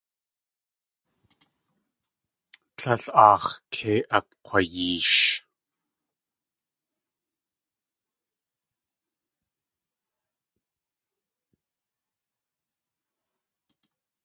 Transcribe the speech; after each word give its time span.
Tlél 2.77 3.03
aax̲ 3.25 3.47
kei 3.73 4.01
akg̲wayeesh. 4.17 5.17